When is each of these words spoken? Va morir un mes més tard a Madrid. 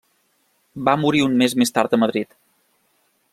Va 0.87 0.95
morir 1.01 1.21
un 1.25 1.35
mes 1.43 1.55
més 1.63 1.75
tard 1.77 1.95
a 1.99 2.01
Madrid. 2.05 2.35